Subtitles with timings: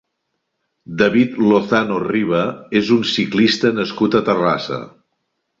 [1.01, 2.41] David Lozano Riba
[2.81, 4.85] és un ciclista nascut a Terrassa.